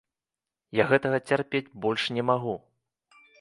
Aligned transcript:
Я 0.81 0.87
гэтага 0.91 1.19
цярпець 1.29 1.67
больш 1.85 2.07
не 2.17 2.23
магу! 2.31 2.55